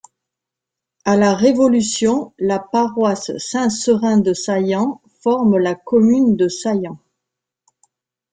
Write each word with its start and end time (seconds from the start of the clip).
À 1.05 1.15
la 1.15 1.35
Révolution, 1.35 2.33
la 2.39 2.57
paroisse 2.57 3.37
Saint-Seurin 3.37 4.17
de 4.17 4.33
Saillans 4.33 4.99
forme 5.21 5.59
la 5.59 5.75
commune 5.75 6.35
de 6.35 6.47
Saillans. 6.47 6.97